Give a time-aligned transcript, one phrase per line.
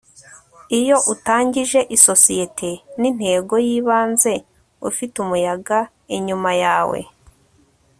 [0.79, 2.69] iyo utangije isosiyete,
[2.99, 4.33] ni intego yibanze.
[4.89, 5.79] ufite umuyaga
[6.15, 6.99] inyuma yawe